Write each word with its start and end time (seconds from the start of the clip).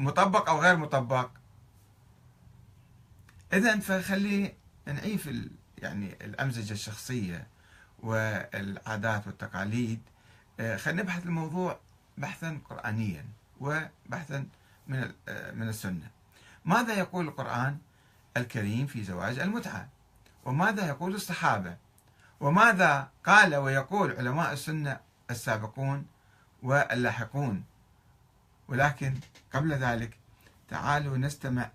مطبق 0.00 0.48
أو 0.48 0.60
غير 0.60 0.76
مطبق. 0.76 1.30
إذا 3.52 3.78
فخلي 3.78 4.54
نعيف. 4.86 5.30
يعني 5.78 6.16
الأمزجة 6.24 6.72
الشخصية 6.72 7.46
والعادات 7.98 9.26
والتقاليد. 9.26 10.00
آه، 10.60 10.76
خلينا 10.76 11.02
نبحث 11.02 11.26
الموضوع 11.26 11.80
بحثا 12.18 12.60
قرآنيا 12.70 13.24
وبحثا 13.60 14.46
من 14.86 15.12
آه، 15.28 15.52
من 15.52 15.68
السنة. 15.68 16.10
ماذا 16.64 16.94
يقول 16.94 17.28
القرآن 17.28 17.78
الكريم 18.36 18.86
في 18.86 19.04
زواج 19.04 19.38
المتعة؟ 19.38 19.88
وماذا 20.44 20.86
يقول 20.86 21.14
الصحابة؟ 21.14 21.76
وماذا 22.40 23.08
قال 23.24 23.56
ويقول 23.56 24.16
علماء 24.16 24.52
السنة 24.52 25.00
السابقون 25.30 26.06
واللاحقون؟ 26.62 27.64
ولكن 28.70 29.14
قبل 29.52 29.72
ذلك 29.72 30.18
تعالوا 30.68 31.16
نستمع 31.16 31.70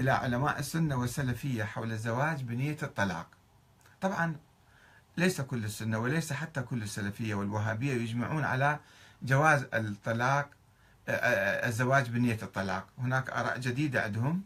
إلى 0.00 0.10
علماء 0.10 0.58
السنة 0.58 0.96
والسلفية 0.96 1.64
حول 1.64 1.92
الزواج 1.92 2.42
بنية 2.42 2.76
الطلاق. 2.82 3.26
طبعا 4.00 4.36
ليس 5.16 5.40
كل 5.40 5.64
السنة 5.64 5.98
وليس 5.98 6.32
حتى 6.32 6.62
كل 6.62 6.82
السلفية 6.82 7.34
والوهابية 7.34 7.92
يجمعون 7.92 8.44
على 8.44 8.78
جواز 9.22 9.66
الطلاق 9.74 10.50
الزواج 11.08 12.08
بنية 12.10 12.38
الطلاق. 12.42 12.86
هناك 12.98 13.30
آراء 13.30 13.58
جديدة 13.58 14.02
عندهم 14.02 14.42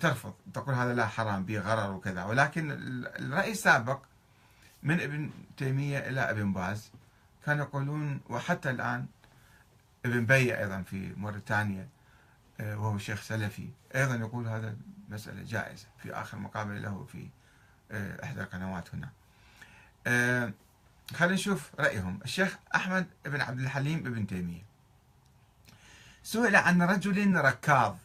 ترفض 0.00 0.34
تقول 0.54 0.74
هذا 0.74 0.94
لا 0.94 1.06
حرام 1.06 1.44
به 1.44 1.58
غرر 1.58 1.92
وكذا. 1.92 2.24
ولكن 2.24 2.70
الرأي 3.18 3.50
السابق 3.50 4.02
من 4.82 5.00
ابن 5.00 5.30
تيمية 5.56 5.98
إلى 5.98 6.20
ابن 6.20 6.52
باز 6.52 6.90
كانوا 7.46 7.64
يقولون 7.64 8.20
وحتى 8.28 8.70
الآن 8.70 9.06
ابن 10.04 10.26
بي 10.26 10.58
أيضا 10.58 10.82
في 10.82 11.14
موريتانيا 11.16 11.88
وهو 12.60 12.98
شيخ 12.98 13.22
سلفي. 13.22 13.68
أيضا 13.94 14.14
يقول 14.14 14.48
هذا 14.48 14.76
مسألة 15.08 15.42
جائزة 15.42 15.86
في 16.02 16.12
آخر 16.12 16.38
مقابلة 16.38 16.78
له 16.78 17.06
في 17.12 17.28
إحدى 18.24 18.40
القنوات 18.40 18.88
هنا. 18.94 19.10
خلينا 21.14 21.34
نشوف 21.34 21.70
رأيهم. 21.78 22.20
الشيخ 22.24 22.58
أحمد 22.74 23.06
بن 23.24 23.40
عبد 23.40 23.60
الحليم 23.60 24.02
بن 24.02 24.26
تيمية. 24.26 24.62
سئل 26.22 26.56
عن 26.56 26.82
رجل 26.82 27.34
ركاض 27.36 27.98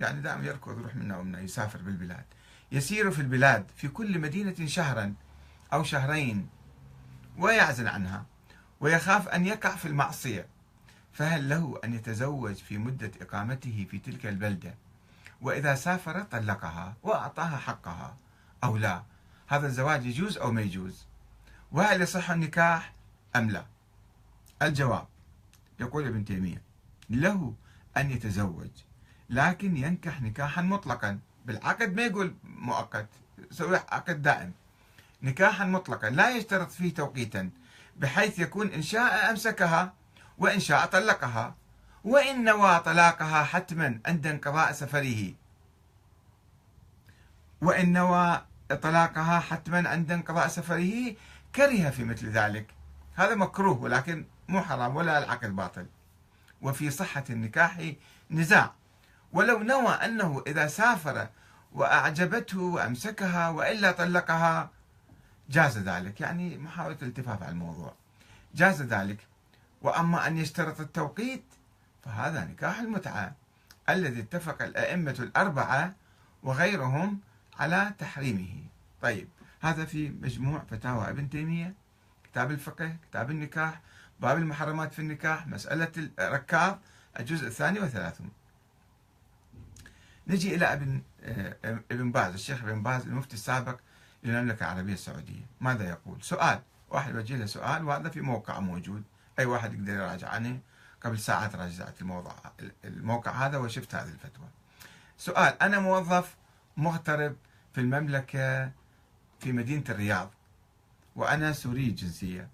يعني 0.00 0.20
دائما 0.20 0.46
يركض 0.46 0.78
يروح 0.78 0.96
منا 0.96 1.18
ومنا 1.18 1.40
يسافر 1.40 1.82
بالبلاد. 1.82 2.24
يسير 2.72 3.10
في 3.10 3.20
البلاد 3.20 3.66
في 3.76 3.88
كل 3.88 4.18
مدينة 4.18 4.66
شهرا 4.66 5.14
أو 5.72 5.84
شهرين 5.84 6.48
ويعزل 7.38 7.88
عنها 7.88 8.26
ويخاف 8.80 9.28
أن 9.28 9.46
يقع 9.46 9.76
في 9.76 9.88
المعصية. 9.88 10.46
فهل 11.18 11.48
له 11.48 11.80
أن 11.84 11.94
يتزوج 11.94 12.54
في 12.54 12.78
مدة 12.78 13.10
إقامته 13.20 13.86
في 13.90 13.98
تلك 13.98 14.26
البلدة؟ 14.26 14.74
وإذا 15.40 15.74
سافر 15.74 16.22
طلقها 16.22 16.96
وأعطاها 17.02 17.56
حقها 17.56 18.16
أو 18.64 18.76
لا؟ 18.76 19.02
هذا 19.46 19.66
الزواج 19.66 20.06
يجوز 20.06 20.38
أو 20.38 20.52
ما 20.52 20.62
يجوز؟ 20.62 21.06
وهل 21.72 22.02
يصح 22.02 22.30
النكاح 22.30 22.92
أم 23.36 23.50
لا؟ 23.50 23.64
الجواب 24.62 25.06
يقول 25.80 26.06
ابن 26.06 26.24
تيمية 26.24 26.62
له 27.10 27.54
أن 27.96 28.10
يتزوج 28.10 28.70
لكن 29.30 29.76
ينكح 29.76 30.22
نكاحا 30.22 30.62
مطلقا. 30.62 31.18
بالعقد 31.46 31.96
ما 31.96 32.02
يقول 32.02 32.34
مؤقت 32.44 33.08
سوي 33.50 33.76
عقد 33.76 34.22
دائم. 34.22 34.52
نكاحا 35.22 35.64
مطلقا 35.64 36.10
لا 36.10 36.36
يشترط 36.36 36.70
فيه 36.70 36.94
توقيتا 36.94 37.50
بحيث 37.96 38.38
يكون 38.38 38.68
إن 38.68 38.82
شاء 38.82 39.30
أمسكها. 39.30 39.92
وإن 40.38 40.60
شاء 40.60 40.86
طلقها 40.86 41.54
وإن 42.04 42.44
نوى 42.44 42.78
طلاقها 42.78 43.44
حتما 43.44 44.00
عند 44.06 44.26
انقضاء 44.26 44.72
سفره. 44.72 45.34
وإن 47.60 47.92
نوى 47.92 48.42
طلاقها 48.82 49.40
حتما 49.40 49.88
عند 49.88 50.12
انقضاء 50.12 50.48
سفره 50.48 51.14
كره 51.54 51.90
في 51.90 52.04
مثل 52.04 52.28
ذلك. 52.28 52.74
هذا 53.14 53.34
مكروه 53.34 53.82
ولكن 53.82 54.26
مو 54.48 54.60
حرام 54.60 54.96
ولا 54.96 55.18
العقد 55.18 55.56
باطل. 55.56 55.86
وفي 56.62 56.90
صحة 56.90 57.24
النكاح 57.30 57.92
نزاع. 58.30 58.72
ولو 59.32 59.58
نوى 59.58 59.92
أنه 59.92 60.42
إذا 60.46 60.66
سافر 60.66 61.28
وأعجبته 61.72 62.60
وأمسكها 62.60 63.48
وإلا 63.48 63.92
طلقها 63.92 64.70
جاز 65.50 65.78
ذلك. 65.78 66.20
يعني 66.20 66.58
محاولة 66.58 66.96
الالتفاف 67.02 67.42
على 67.42 67.52
الموضوع. 67.52 67.94
جاز 68.54 68.82
ذلك. 68.82 69.26
وأما 69.82 70.26
أن 70.26 70.36
يشترط 70.36 70.80
التوقيت 70.80 71.44
فهذا 72.04 72.44
نكاح 72.44 72.78
المتعة 72.78 73.34
الذي 73.88 74.20
اتفق 74.20 74.62
الأئمة 74.62 75.16
الأربعة 75.18 75.94
وغيرهم 76.42 77.20
على 77.58 77.94
تحريمه. 77.98 78.64
طيب 79.02 79.28
هذا 79.60 79.84
في 79.84 80.08
مجموع 80.08 80.62
فتاوى 80.70 81.10
ابن 81.10 81.30
تيمية 81.30 81.74
كتاب 82.24 82.50
الفقه 82.50 82.96
كتاب 83.10 83.30
النكاح 83.30 83.80
باب 84.20 84.38
المحرمات 84.38 84.92
في 84.92 84.98
النكاح 84.98 85.46
مسألة 85.46 85.92
الركاض 86.18 86.78
الجزء 87.20 87.46
الثاني 87.46 87.80
وثلاثون 87.80 88.30
نجي 90.26 90.54
إلى 90.54 90.72
ابن 90.72 91.02
آه، 91.22 91.56
ابن 91.64 92.12
باز 92.12 92.34
الشيخ 92.34 92.62
ابن 92.62 92.82
باز 92.82 93.06
المفتي 93.06 93.34
السابق 93.34 93.80
للمملكة 94.24 94.72
العربية 94.72 94.92
السعودية. 94.92 95.46
ماذا 95.60 95.88
يقول؟ 95.88 96.22
سؤال 96.22 96.60
واحد 96.90 97.16
وجه 97.16 97.36
له 97.36 97.46
سؤال 97.46 97.84
وهذا 97.84 98.08
في 98.08 98.20
موقع 98.20 98.60
موجود. 98.60 99.02
أي 99.38 99.44
واحد 99.44 99.74
يقدر 99.74 99.92
يراجع. 99.92 100.28
عنه 100.28 100.60
قبل 101.04 101.18
ساعات 101.18 101.54
راجعت 101.54 102.00
الموضوع 102.00 102.34
الموقع 102.84 103.46
هذا 103.46 103.58
وشفت 103.58 103.94
هذه 103.94 104.08
الفتوى. 104.08 104.48
سؤال 105.18 105.62
أنا 105.62 105.80
موظف 105.80 106.36
مغترب 106.76 107.36
في 107.74 107.80
المملكة 107.80 108.72
في 109.40 109.52
مدينة 109.52 109.84
الرياض 109.88 110.30
وأنا 111.16 111.52
سوري 111.52 111.84
الجنسية 111.84 112.48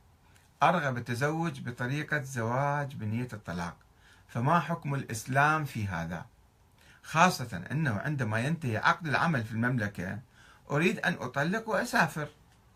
أرغب 0.62 0.96
التزوج 0.96 1.60
بطريقة 1.60 2.22
زواج 2.22 2.94
بنية 2.94 3.28
الطلاق 3.32 3.76
فما 4.28 4.60
حكم 4.60 4.94
الإسلام 4.94 5.64
في 5.64 5.86
هذا؟ 5.86 6.26
خاصة 7.02 7.64
أنه 7.70 7.98
عندما 7.98 8.40
ينتهي 8.40 8.76
عقد 8.76 9.06
العمل 9.06 9.44
في 9.44 9.52
المملكة 9.52 10.18
أريد 10.70 10.98
أن 10.98 11.12
أطلق 11.20 11.68
وأسافر. 11.68 12.28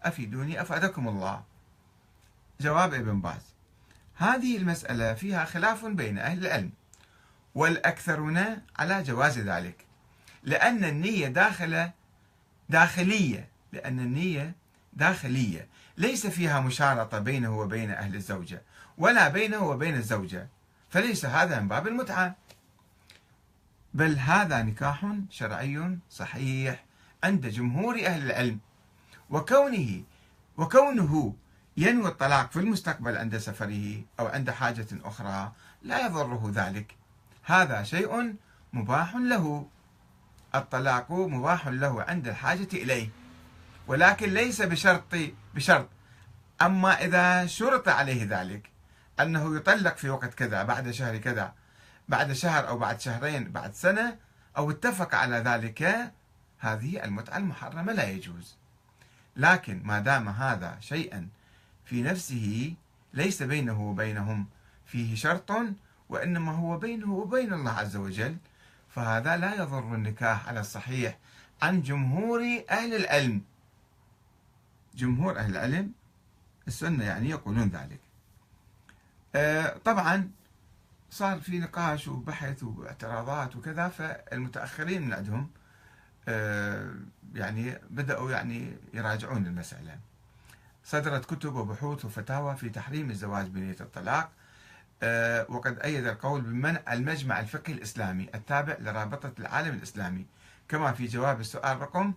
أفيدوني 0.03 0.61
أفادكم 0.61 1.09
الله. 1.09 1.43
جواب 2.61 2.95
إبن 2.95 3.21
باز. 3.21 3.58
هذه 4.19 4.56
المسألة 4.56 5.15
فيها 5.15 5.45
خلاف 5.45 5.84
بين 5.84 6.19
أهل 6.19 6.47
العلم 6.47 6.71
والأكثرون 7.55 8.45
على 8.79 9.03
جواز 9.03 9.39
ذلك 9.39 9.87
لأن 10.43 10.84
النية 10.84 11.29
داخلة 11.29 11.93
داخلية 12.69 13.49
لأن 13.73 14.01
النية 14.01 14.55
داخلية 14.93 15.69
ليس 15.97 16.27
فيها 16.27 16.61
مشارطة 16.61 17.19
بينه 17.19 17.59
وبين 17.59 17.91
أهل 17.91 18.15
الزوجة 18.15 18.62
ولا 18.99 19.28
بينه 19.28 19.62
وبين 19.62 19.95
الزوجة 19.95 20.49
فليس 20.91 21.27
هذا 21.27 21.61
من 21.61 21.69
باب 21.69 21.87
المتعة. 21.87 22.37
بل 23.95 24.19
هذا 24.19 24.62
نكاح 24.62 25.07
شرعي 25.31 25.99
صحيح 26.11 26.84
عند 27.25 27.47
جمهور 27.47 28.07
أهل 28.07 28.27
العلم 28.27 28.59
وكونه 29.31 30.03
وكونه 30.57 31.34
ينوي 31.78 32.09
الطلاق 32.09 32.50
في 32.50 32.59
المستقبل 32.59 33.16
عند 33.16 33.39
سفره 33.39 34.03
أو 34.21 34.27
عند 34.27 34.50
حاجة 34.50 34.87
أخرى 35.05 35.53
لا 35.83 36.06
يضره 36.06 36.53
ذلك. 36.55 36.97
هذا 37.44 37.83
شيء 37.83 38.34
مباح 38.72 39.16
له. 39.16 39.69
الطلاق 40.55 41.12
مباح 41.12 41.69
له 41.69 42.03
عند 42.03 42.28
الحاجة 42.28 42.69
إليه. 42.72 43.09
ولكن 43.87 44.31
ليس 44.31 44.62
بشرط 44.62 45.15
بشرط. 45.55 45.89
أما 46.62 47.05
إذا 47.05 47.47
شرط 47.47 47.89
عليه 47.89 48.41
ذلك 48.41 48.71
أنه 49.21 49.56
يطلق 49.56 49.97
في 49.97 50.10
وقت 50.10 50.34
كذا 50.34 50.62
بعد 50.62 50.91
شهر 50.91 51.16
كذا 51.16 51.53
بعد 52.09 52.33
شهر 52.33 52.69
أو 52.69 52.78
بعد 52.78 53.01
شهرين 53.01 53.53
بعد 53.53 53.75
سنة 53.75 54.16
أو 54.57 54.71
اتفق 54.71 55.15
على 55.15 55.36
ذلك 55.36 56.13
هذه 56.59 57.04
المتعة 57.04 57.36
المحرمة 57.36 57.92
لا 57.92 58.09
يجوز. 58.09 58.57
لكن 59.36 59.80
ما 59.84 59.98
دام 59.98 60.28
هذا 60.28 60.77
شيئا 60.80 61.28
في 61.89 62.03
نفسه 62.03 62.75
ليس 63.15 63.43
بينه 63.43 63.83
وبينهم 63.83 64.47
فيه 64.87 65.15
شرط 65.15 65.53
وإنما 66.09 66.53
هو 66.53 66.79
بينه 66.79 67.13
وبين 67.13 67.53
الله 67.53 67.71
عز 67.71 67.97
وجل. 67.97 68.37
فهذا 68.89 69.37
لا 69.37 69.55
يضر 69.55 69.95
النكاح 69.95 70.49
على 70.49 70.61
الصحيح 70.61 71.19
عن 71.63 71.83
جمهور 71.83 72.41
أهل 72.71 72.95
العلم. 72.95 73.43
جمهور 74.95 75.39
أهل 75.39 75.51
العلم 75.51 75.93
السنة 76.69 77.05
يعني 77.05 77.31
يقولون 77.31 77.69
ذلك. 77.69 78.01
آه، 79.35 79.77
طبعا 79.85 80.31
صار 81.11 81.41
في 81.41 81.59
نقاش 81.59 82.09
وبحث 82.09 82.63
واعتراضات 82.63 83.57
وكذا 83.57 83.89
فالمتأخرين 83.89 85.03
من 85.03 85.13
عندهم 85.13 85.51
آه، 86.29 86.95
يعني 87.35 87.79
بدأوا 87.91 88.31
يعني 88.31 88.73
يراجعون 88.95 89.47
المسألة. 89.47 89.99
صدرت 90.89 91.35
كتب 91.35 91.55
وبحوث 91.55 92.05
وفتاوى 92.05 92.57
في 92.57 92.69
تحريم 92.69 93.11
الزواج 93.11 93.47
بنية 93.47 93.77
الطلاق 93.81 94.31
آه، 95.03 95.47
وقد 95.49 95.79
أيد 95.79 96.07
القول 96.07 96.41
بمنع 96.41 96.81
المجمع 96.93 97.41
الفقهي 97.41 97.75
الإسلامي 97.75 98.29
التابع 98.35 98.77
لرابطة 98.81 99.33
العالم 99.39 99.75
الإسلامي. 99.75 100.27
كما 100.69 100.93
في 100.93 101.07
جواب 101.07 101.41
السؤال 101.41 101.81
رقم 101.81 102.13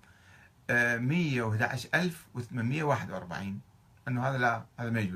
111841 0.70 3.62
أنه 4.08 4.30
هذا 4.30 4.38
لا 4.38 4.66
هذا 4.80 4.90
ما 4.90 5.00
يجوز. 5.00 5.10